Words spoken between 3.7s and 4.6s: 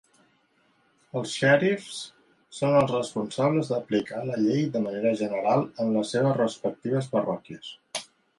d'aplicar la